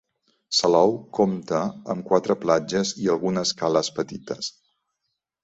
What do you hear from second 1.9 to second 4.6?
amb quatre platges i algunes cales petites.